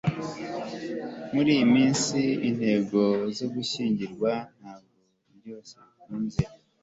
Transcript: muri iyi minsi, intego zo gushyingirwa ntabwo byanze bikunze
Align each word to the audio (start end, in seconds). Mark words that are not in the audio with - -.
muri 1.33 1.49
iyi 1.55 1.65
minsi, 1.75 2.19
intego 2.49 3.01
zo 3.37 3.45
gushyingirwa 3.53 4.31
ntabwo 4.57 4.95
byanze 5.37 5.77
bikunze 5.85 6.41